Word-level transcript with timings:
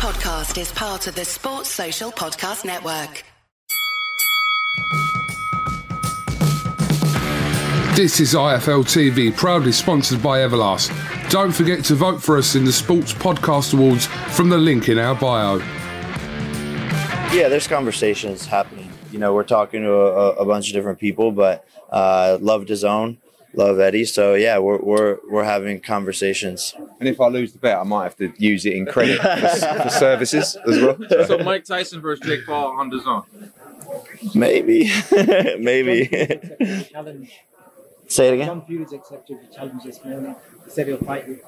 podcast 0.00 0.58
is 0.58 0.72
part 0.72 1.06
of 1.08 1.14
the 1.14 1.26
Sports 1.26 1.68
Social 1.68 2.10
Podcast 2.10 2.64
Network. 2.64 3.22
This 7.94 8.18
is 8.18 8.32
IFL 8.32 8.84
TV, 8.84 9.36
proudly 9.36 9.72
sponsored 9.72 10.22
by 10.22 10.38
Everlast. 10.38 10.90
Don't 11.28 11.52
forget 11.52 11.84
to 11.84 11.94
vote 11.94 12.22
for 12.22 12.38
us 12.38 12.54
in 12.54 12.64
the 12.64 12.72
Sports 12.72 13.12
Podcast 13.12 13.74
Awards 13.74 14.06
from 14.34 14.48
the 14.48 14.56
link 14.56 14.88
in 14.88 14.98
our 14.98 15.14
bio. 15.14 15.58
Yeah, 17.36 17.50
there's 17.50 17.68
conversations 17.68 18.46
happening. 18.46 18.90
You 19.12 19.18
know, 19.18 19.34
we're 19.34 19.44
talking 19.44 19.82
to 19.82 19.92
a, 19.92 20.30
a 20.36 20.46
bunch 20.46 20.68
of 20.68 20.72
different 20.72 20.98
people, 20.98 21.30
but 21.30 21.66
uh, 21.90 22.38
love 22.40 22.64
DAZN, 22.64 23.18
love 23.52 23.80
Eddie. 23.80 24.04
So 24.04 24.34
yeah, 24.34 24.58
we're, 24.58 24.78
we're 24.78 25.18
we're 25.28 25.44
having 25.44 25.80
conversations. 25.80 26.74
And 26.98 27.08
if 27.08 27.20
I 27.20 27.28
lose 27.28 27.52
the 27.52 27.58
bet, 27.58 27.78
I 27.78 27.82
might 27.82 28.04
have 28.04 28.16
to 28.16 28.32
use 28.38 28.66
it 28.66 28.74
in 28.74 28.86
credit 28.86 29.20
for, 29.20 29.82
for 29.82 29.88
services 29.90 30.56
as 30.66 30.80
well. 30.80 30.98
So 31.26 31.38
Mike 31.38 31.64
Tyson 31.64 32.00
versus 32.00 32.26
Jake 32.26 32.46
Paul 32.46 32.78
on 32.78 32.90
DAZN. 32.90 33.24
Maybe, 34.34 34.90
maybe. 35.58 36.06
challenge. 36.92 37.32
Say 38.06 38.28
it 38.28 38.34
again. 38.34 38.46
John 38.46 38.66
Fury's 38.66 38.92
accepted 38.92 39.38
the 39.40 39.54
challenge 39.54 39.84
this 39.84 40.04
morning. 40.04 40.34
He 40.64 40.70
said 40.70 40.88
he'll 40.88 40.98
fight 40.98 41.28
you. 41.28 41.40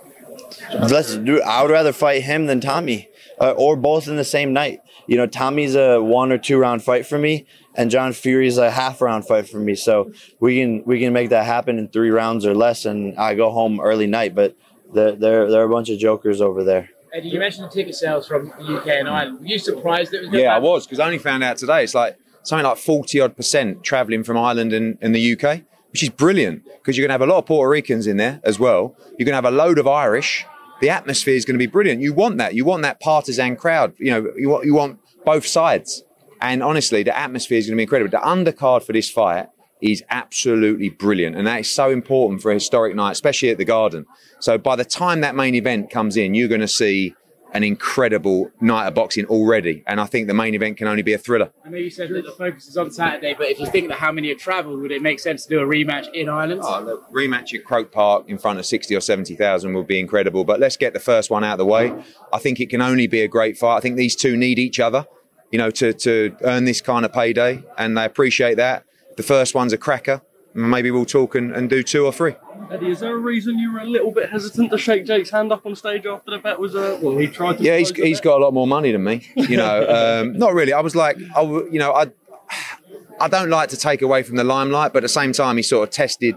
Let's 0.73 1.17
do. 1.17 1.43
I 1.43 1.63
would 1.63 1.71
rather 1.71 1.93
fight 1.93 2.23
him 2.23 2.47
than 2.47 2.61
Tommy, 2.61 3.09
uh, 3.41 3.53
or 3.53 3.77
both 3.77 4.09
in 4.09 4.17
the 4.17 4.25
same 4.25 4.53
night. 4.53 4.81
You 5.07 5.17
know, 5.17 5.27
Tommy's 5.27 5.75
a 5.75 6.01
one 6.01 6.33
or 6.33 6.39
two 6.39 6.59
round 6.59 6.83
fight 6.83 7.07
for 7.07 7.19
me, 7.19 7.47
and 7.75 7.91
John 7.91 8.13
Fury's 8.13 8.59
a 8.59 8.71
half 8.71 9.01
round 9.01 9.27
fight 9.27 9.49
for 9.49 9.59
me. 9.59 9.75
So 9.75 10.13
we 10.41 10.61
can 10.61 10.83
we 10.85 11.01
can 11.01 11.13
make 11.13 11.31
that 11.31 11.45
happen 11.45 11.79
in 11.79 11.89
three 11.89 12.11
rounds 12.11 12.47
or 12.47 12.55
less, 12.55 12.85
and 12.85 13.17
I 13.19 13.35
go 13.35 13.51
home 13.51 13.81
early 13.81 14.07
night. 14.07 14.35
But 14.35 14.57
there 14.93 15.13
there 15.13 15.51
there 15.51 15.63
are 15.63 15.65
a 15.65 15.69
bunch 15.69 15.91
of 15.91 15.99
jokers 15.99 16.41
over 16.41 16.63
there. 16.65 16.91
Eddie, 17.13 17.29
you 17.29 17.39
mentioned 17.39 17.67
the 17.67 17.71
ticket 17.71 17.95
sales 17.95 18.27
from 18.27 18.53
the 18.59 18.79
UK 18.79 18.87
and 18.89 19.09
Ireland. 19.09 19.41
Were 19.41 19.47
you 19.47 19.59
surprised 19.59 20.15
it 20.15 20.23
was 20.23 20.31
going 20.31 20.45
Yeah, 20.45 20.57
I 20.57 20.59
was 20.59 20.87
because 20.87 20.99
I 20.99 21.07
only 21.07 21.19
found 21.19 21.45
out 21.45 21.59
today. 21.59 21.85
It's 21.85 21.95
like 21.95 22.19
something 22.43 22.65
like 22.65 22.79
forty 22.79 23.21
odd 23.21 23.37
percent 23.37 23.83
travelling 23.83 24.25
from 24.25 24.39
Ireland 24.39 24.73
and, 24.73 24.97
and 25.03 25.15
the 25.15 25.37
UK, 25.37 25.63
which 25.93 26.03
is 26.03 26.09
brilliant 26.09 26.65
because 26.65 26.97
you're 26.97 27.07
going 27.07 27.17
to 27.17 27.23
have 27.23 27.29
a 27.29 27.33
lot 27.33 27.39
of 27.39 27.47
Puerto 27.47 27.69
Ricans 27.69 28.07
in 28.07 28.17
there 28.17 28.41
as 28.45 28.59
well. 28.59 28.97
You're 29.19 29.27
going 29.27 29.33
to 29.33 29.35
have 29.35 29.45
a 29.45 29.51
load 29.51 29.79
of 29.79 29.87
Irish. 29.87 30.45
The 30.81 30.91
atmosphere 30.91 31.35
is 31.35 31.45
going 31.45 31.55
to 31.55 31.59
be 31.59 31.67
brilliant. 31.67 32.01
You 32.01 32.13
want 32.13 32.39
that. 32.39 32.55
You 32.55 32.65
want 32.65 32.83
that 32.83 33.01
partisan 33.01 33.57
crowd. 33.57 33.95
You 33.99 34.11
know, 34.11 34.33
you 34.37 34.49
want 34.49 34.65
you 34.65 34.75
want 34.75 34.99
both 35.25 35.47
sides. 35.47 36.03
And 36.41 36.63
honestly, 36.63 37.05
the 37.05 37.17
atmosphere 37.17 37.59
is 37.59 37.67
going 37.67 37.77
to 37.77 37.77
be 37.77 37.85
incredible. 37.85 38.11
The 38.11 38.27
undercard 38.27 38.83
for 38.83 38.93
this 38.93 39.09
fight 39.09 39.47
is 39.81 40.03
absolutely 40.11 40.89
brilliant, 40.89 41.37
and 41.37 41.47
that 41.47 41.61
is 41.61 41.71
so 41.71 41.91
important 41.91 42.41
for 42.41 42.51
a 42.51 42.55
historic 42.55 42.95
night, 42.95 43.13
especially 43.13 43.51
at 43.51 43.59
the 43.59 43.65
Garden. 43.65 44.07
So 44.41 44.59
by 44.59 44.77
the 44.77 44.85
time 44.85 45.21
that 45.21 45.35
main 45.35 45.55
event 45.55 45.91
comes 45.91 46.17
in, 46.17 46.35
you're 46.35 46.49
going 46.49 46.61
to 46.61 46.69
see 46.69 47.15
an 47.53 47.63
incredible 47.63 48.51
night 48.61 48.87
of 48.87 48.95
boxing 48.95 49.27
already. 49.27 49.85
And 49.87 50.01
I 50.01 50.07
think 50.07 50.27
the 50.27 50.35
main 50.35 50.55
event 50.55 50.79
can 50.79 50.89
only 50.89 51.03
be 51.03 51.13
a 51.13 51.19
thriller. 51.19 51.51
I 51.65 51.69
know 51.69 51.77
you 51.77 51.91
said 51.91 52.09
that 52.11 52.25
the 52.25 52.33
focus 52.33 52.67
is 52.67 52.77
on 52.77 52.91
Saturday, 52.91 53.35
but 53.35 53.49
if 53.49 53.61
you 53.61 53.67
think 53.67 53.89
that 53.89 53.99
how 53.99 54.11
many 54.11 54.29
have 54.31 54.39
travelled, 54.39 54.81
would 54.81 54.91
it 54.91 55.03
make 55.03 55.21
sense 55.21 55.45
to 55.45 55.51
do 55.51 55.61
a 55.61 55.67
rematch 55.67 56.13
in 56.15 56.29
Ireland? 56.29 56.63
Oh, 56.65 56.85
the 56.85 56.99
rematch 57.13 57.55
at 57.55 57.65
Croke 57.65 57.93
Park 57.93 58.25
in 58.29 58.39
front 58.39 58.59
of 58.59 58.67
60 58.67 58.95
or 58.97 59.01
70,000 59.01 59.75
would 59.75 59.87
be 59.87 60.01
incredible. 60.01 60.45
But 60.45 60.61
let's 60.61 60.77
get 60.77 60.95
the 60.95 61.01
first 61.01 61.31
one 61.31 61.45
out 61.45 61.53
of 61.53 61.59
the 61.59 61.67
way. 61.67 61.95
I 62.33 62.39
think 62.39 62.59
it 62.59 62.71
can 62.71 62.81
only 62.81 63.07
be 63.07 63.21
a 63.21 63.29
great 63.29 63.59
fight. 63.59 63.77
I 63.77 63.81
think 63.81 63.97
these 63.97 64.17
two 64.17 64.37
need 64.37 64.59
each 64.59 64.81
other, 64.81 65.07
you 65.51 65.59
know, 65.59 65.71
to, 65.73 65.93
to 65.93 66.35
earn 66.43 66.65
this 66.65 66.81
kind 66.81 67.05
of 67.05 67.13
payday. 67.13 67.63
And 67.77 67.99
they 67.99 68.05
appreciate 68.05 68.57
that. 68.57 68.85
The 69.17 69.23
first 69.23 69.55
one's 69.55 69.75
a 69.75 69.79
cracker. 69.79 70.23
Maybe 70.55 70.91
we'll 70.91 71.07
talk 71.07 71.35
and, 71.35 71.53
and 71.53 71.71
do 71.71 71.83
two 71.83 72.05
or 72.05 72.13
three. 72.13 72.35
Eddie, 72.71 72.91
is 72.91 73.01
there 73.01 73.15
a 73.15 73.19
reason 73.19 73.59
you 73.59 73.73
were 73.73 73.81
a 73.81 73.87
little 73.87 74.13
bit 74.13 74.31
hesitant 74.31 74.71
to 74.71 74.79
shake 74.79 75.07
Jake's 75.07 75.31
hand 75.31 75.53
up 75.53 75.65
on 75.67 75.75
stage 75.77 76.07
after 76.07 76.31
the 76.31 76.39
bet 76.39 76.59
was 76.59 76.75
uh, 76.75 76.99
well, 77.03 77.17
he 77.19 77.27
tried 77.27 77.59
to. 77.59 77.65
Yeah, 77.65 77.79
he's, 77.79 77.91
he's 77.91 78.21
got 78.21 78.39
a 78.41 78.45
lot 78.45 78.55
more 78.55 78.67
money 78.67 78.93
than 78.93 79.05
me. 79.05 79.27
You 79.35 79.57
know, 79.57 80.23
um, 80.23 80.39
not 80.39 80.55
really. 80.55 80.73
I 80.73 80.81
was 80.81 80.95
like, 80.95 81.19
I, 81.35 81.43
you 81.43 81.79
know, 81.79 81.93
I, 81.93 82.11
I 83.21 83.29
don't 83.29 83.51
like 83.51 83.69
to 83.71 83.77
take 83.77 84.03
away 84.03 84.23
from 84.23 84.37
the 84.37 84.45
limelight, 84.45 84.93
but 84.93 84.99
at 84.99 85.03
the 85.03 85.09
same 85.09 85.33
time, 85.33 85.57
he 85.57 85.63
sort 85.63 85.89
of 85.89 85.95
tested 85.95 86.37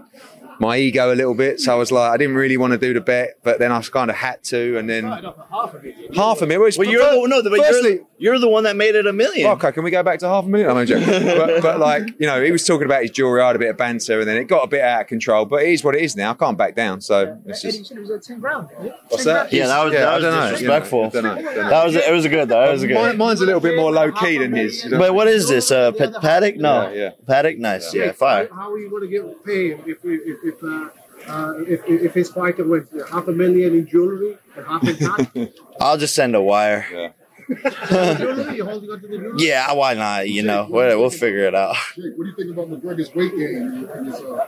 my 0.58 0.76
ego 0.78 1.12
a 1.12 1.14
little 1.14 1.34
bit. 1.34 1.60
So 1.60 1.72
I 1.72 1.76
was 1.76 1.92
like, 1.92 2.10
I 2.10 2.16
didn't 2.16 2.36
really 2.36 2.56
want 2.56 2.72
to 2.72 2.78
do 2.78 2.94
the 2.94 3.00
bet, 3.00 3.38
but 3.42 3.58
then 3.58 3.72
I 3.72 3.80
kind 3.82 4.10
of 4.10 4.16
had 4.16 4.42
to, 4.44 4.78
and 4.78 4.88
then 4.88 5.04
half 5.04 5.74
of 5.74 5.84
it. 5.84 6.14
half 6.16 6.42
a 6.42 6.46
million. 6.46 6.60
Well, 6.60 6.70
Well, 6.78 6.88
you're 6.88 7.22
the, 7.22 7.28
no, 7.28 7.42
but 7.42 7.58
firstly, 7.58 7.90
you're, 8.18 8.34
you're 8.34 8.38
the 8.38 8.48
one 8.48 8.64
that 8.64 8.76
made 8.76 8.94
it 8.94 9.06
a 9.06 9.12
million. 9.12 9.50
Okay, 9.52 9.72
can 9.72 9.84
we 9.84 9.90
go 9.90 10.02
back 10.02 10.18
to 10.20 10.28
half 10.28 10.44
a 10.44 10.48
million? 10.48 10.70
I'm 10.70 10.76
only 10.76 10.86
joking. 10.86 11.06
but, 11.36 11.62
but 11.62 11.78
like, 11.80 12.08
you 12.18 12.26
know, 12.26 12.42
he 12.42 12.50
was 12.52 12.64
talking 12.64 12.86
about 12.86 13.02
his 13.02 13.10
jewelry, 13.10 13.42
I 13.42 13.48
had 13.48 13.56
a 13.56 13.58
bit 13.58 13.70
of 13.70 13.76
banter, 13.76 14.20
and 14.20 14.28
then 14.28 14.36
it 14.36 14.44
got 14.44 14.64
a 14.64 14.68
bit 14.68 14.80
out 14.82 15.02
of 15.02 15.06
control. 15.06 15.44
But 15.44 15.62
it 15.62 15.70
is 15.70 15.84
what 15.84 15.94
it 15.94 16.02
is 16.02 16.16
now. 16.16 16.30
I 16.30 16.34
can't 16.34 16.56
back 16.56 16.74
down. 16.74 17.00
So 17.00 17.38
it's 17.46 17.62
just 17.62 17.90
it 17.92 17.98
was 18.00 18.10
a 18.10 18.18
10 18.18 18.40
grand. 18.40 18.68
what's 19.08 19.24
that? 19.24 19.52
Yeah, 19.52 19.66
that 19.66 19.84
was, 19.84 19.92
Yeah, 19.92 20.00
that 20.00 20.08
I 20.08 20.14
was 20.16 20.22
don't 20.24 20.32
know, 20.32 20.38
you 20.38 20.44
know, 20.44 20.50
disrespectful. 20.52 21.04
I 21.04 21.08
don't 21.10 21.22
know, 21.24 21.34
know. 21.34 21.68
That 21.70 21.84
was 21.84 21.94
it 21.96 22.12
was 22.12 22.26
good 22.26 22.48
though. 22.48 22.60
That 22.66 22.72
was 22.72 22.82
Mine, 22.84 22.90
good. 22.92 23.18
mine's 23.18 23.40
a 23.40 23.46
little 23.46 23.60
bit 23.60 23.76
more 23.76 23.92
low 23.92 24.12
key 24.12 24.38
than 24.38 24.54
his. 24.54 24.84
you 24.84 24.90
know? 24.90 24.98
But 24.98 25.14
what 25.14 25.28
is 25.28 25.48
this? 25.48 25.70
Uh, 25.70 25.92
Pat- 25.92 26.14
Patek? 26.14 26.56
No, 26.56 26.90
Yeah, 26.90 26.94
yeah. 26.94 27.10
Patek. 27.28 27.58
Nice. 27.58 27.92
Yeah, 27.94 28.12
fire. 28.12 28.48
How 28.52 28.72
are 28.72 28.78
you 28.78 28.88
going 28.90 29.02
to 29.02 29.08
get 29.08 29.44
paid 29.44 29.80
if 29.86 30.02
we, 30.04 30.14
if 30.16 30.38
if, 30.46 30.62
uh, 30.62 30.88
uh, 31.28 31.54
if 31.66 31.84
if 31.86 32.14
his 32.14 32.30
fighter 32.30 32.64
wins 32.64 32.88
half 33.10 33.26
a 33.28 33.32
million 33.32 33.74
in 33.74 33.86
jewelry 33.86 34.38
and 34.56 34.66
half 34.66 34.86
in 34.86 34.96
cash? 34.96 35.48
I'll 35.80 35.98
just 35.98 36.14
send 36.14 36.34
a 36.34 36.40
wire. 36.40 36.86
Yeah. 36.92 37.12
jewelry, 38.18 38.56
you're 38.56 38.66
holding 38.66 38.90
on 38.90 39.00
to 39.00 39.06
the 39.08 39.18
jewelry. 39.18 39.46
Yeah, 39.46 39.72
why 39.72 39.94
not? 39.94 40.28
You 40.28 40.42
know, 40.42 40.66
we'll, 40.70 40.98
we'll 40.98 41.10
figure 41.10 41.46
it 41.46 41.54
out. 41.54 41.76
Jake, 41.94 42.12
what 42.16 42.24
do 42.24 42.30
you 42.30 42.36
think 42.36 42.50
about 42.50 42.68
McGregor's 42.68 43.14
weight 43.14 43.32
gain 43.32 43.88
his 44.04 44.14
uh, 44.14 44.46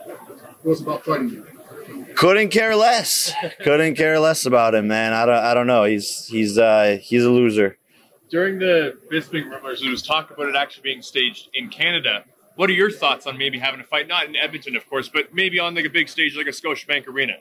what's 0.62 0.80
about 0.80 1.04
fighting? 1.04 1.44
Couldn't 2.14 2.50
care 2.50 2.74
less. 2.74 3.32
Couldn't 3.60 3.94
care 3.94 4.18
less 4.18 4.44
about 4.46 4.74
him, 4.74 4.88
man. 4.88 5.12
I 5.12 5.26
don't. 5.26 5.34
I 5.36 5.54
don't 5.54 5.66
know. 5.66 5.84
He's 5.84 6.26
he's 6.26 6.58
uh 6.58 6.98
he's 7.00 7.24
a 7.24 7.30
loser. 7.30 7.78
During 8.30 8.58
the 8.58 8.98
Bisping 9.10 9.50
rumors, 9.50 9.80
there 9.80 9.90
was 9.90 10.02
talk 10.02 10.30
about 10.30 10.48
it 10.48 10.56
actually 10.56 10.82
being 10.82 11.02
staged 11.02 11.48
in 11.54 11.70
Canada. 11.70 12.24
What 12.58 12.68
are 12.70 12.72
your 12.72 12.90
thoughts 12.90 13.24
on 13.28 13.38
maybe 13.38 13.60
having 13.60 13.78
a 13.78 13.84
fight, 13.84 14.08
not 14.08 14.26
in 14.26 14.34
Edmonton, 14.34 14.74
of 14.74 14.84
course, 14.90 15.08
but 15.08 15.32
maybe 15.32 15.60
on 15.60 15.76
like 15.76 15.84
a 15.84 15.88
big 15.88 16.08
stage 16.08 16.34
like 16.34 16.48
a 16.48 16.50
Scotiabank 16.50 17.06
Arena? 17.06 17.34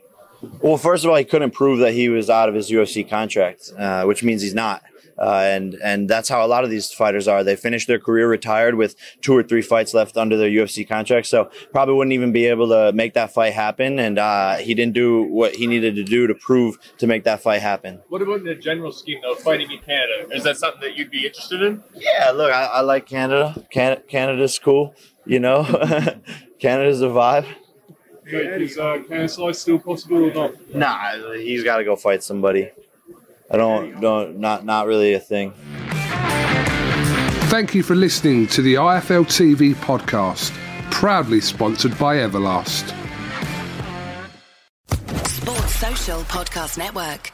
Well, 0.61 0.78
first 0.78 1.03
of 1.03 1.09
all, 1.09 1.16
he 1.17 1.23
couldn't 1.23 1.55
prove 1.55 1.79
that 1.79 1.94
he 1.94 2.07
was 2.07 2.29
out 2.29 2.50
of 2.50 2.53
his 2.53 2.69
UFC 2.69 3.09
contract, 3.09 3.72
uh, 3.75 4.03
which 4.03 4.23
means 4.23 4.44
he's 4.44 4.53
not. 4.53 4.83
Uh, 5.19 5.41
and 5.44 5.75
and 5.83 6.09
that's 6.09 6.29
how 6.29 6.45
a 6.45 6.47
lot 6.47 6.63
of 6.63 6.69
these 6.69 6.91
fighters 6.91 7.28
are. 7.28 7.44
They 7.44 7.55
finish 7.55 7.85
their 7.85 8.00
career 8.00 8.29
retired 8.29 8.75
with 8.75 8.95
two 9.22 9.35
or 9.35 9.44
three 9.44 9.61
fights 9.61 9.94
left 9.94 10.16
under 10.17 10.38
their 10.38 10.50
UFC 10.50 10.88
contract, 10.88 11.28
so 11.28 11.50
probably 11.72 11.95
wouldn't 11.95 12.13
even 12.13 12.31
be 12.31 12.45
able 12.45 12.67
to 12.69 12.91
make 12.94 13.13
that 13.13 13.33
fight 13.33 13.53
happen. 13.53 14.00
And 14.00 14.19
uh, 14.19 14.55
he 14.57 14.73
didn't 14.73 14.94
do 14.94 15.23
what 15.23 15.55
he 15.55 15.67
needed 15.67 15.95
to 15.95 16.03
do 16.03 16.28
to 16.28 16.35
prove 16.35 16.78
to 17.00 17.07
make 17.07 17.23
that 17.23 17.41
fight 17.41 17.61
happen. 17.61 18.01
What 18.09 18.22
about 18.22 18.39
in 18.39 18.45
the 18.45 18.55
general 18.55 18.91
scheme, 18.91 19.19
though, 19.23 19.35
fighting 19.35 19.72
in 19.72 19.79
Canada? 19.79 20.28
Is 20.31 20.44
that 20.44 20.57
something 20.57 20.81
that 20.81 20.95
you'd 20.95 21.11
be 21.11 21.25
interested 21.25 21.61
in? 21.61 21.84
Yeah, 21.95 22.31
look, 22.31 22.51
I, 22.51 22.66
I 22.66 22.81
like 22.81 23.05
Canada. 23.07 23.66
Can- 23.72 24.01
Canada's 24.07 24.59
cool, 24.59 24.94
you 25.25 25.39
know. 25.39 25.63
Canada's 26.59 27.01
a 27.01 27.05
vibe. 27.07 27.45
Is 28.29 28.78
uh, 28.78 29.01
Canada 29.07 29.53
still 29.53 29.79
possible 29.79 30.25
or 30.25 30.34
not? 30.34 30.75
Nah, 30.75 31.34
he's 31.34 31.63
got 31.63 31.78
to 31.78 31.85
go 31.85 31.95
fight 31.95 32.22
somebody. 32.23 32.69
I 33.50 33.58
don't, 33.58 34.00
don't, 34.02 34.40
not, 34.40 34.66
not 34.66 34.88
really 34.88 35.13
a 35.13 35.19
thing. 35.19 35.53
Thank 37.50 37.74
you 37.74 37.81
for 37.81 37.96
listening 37.96 38.47
to 38.47 38.62
the 38.62 38.75
IFL 38.75 39.25
TV 39.25 39.74
podcast, 39.74 40.52
proudly 40.91 41.40
sponsored 41.40 41.97
by 41.97 42.18
Everlast. 42.18 42.94
Sports 45.28 45.75
Social 45.75 46.22
Podcast 46.24 46.78
Network. 46.78 47.31